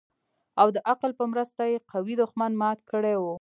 [0.61, 3.23] او د عقل په مرسته يې قوي دښمن مات کړى و.